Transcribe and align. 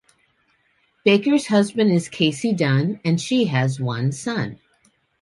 Baker's 1.05 1.45
husband 1.45 1.91
is 1.91 2.09
Casey 2.09 2.53
Dunn 2.53 2.99
and 3.05 3.21
she 3.21 3.45
has 3.45 3.79
one 3.79 4.11
son. 4.11 4.57